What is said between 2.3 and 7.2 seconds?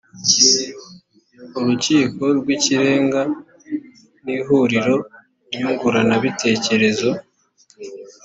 rw ikirenga n ihuriro nyunguranabitekerezo